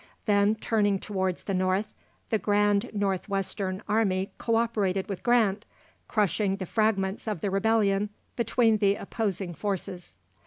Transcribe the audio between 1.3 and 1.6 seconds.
the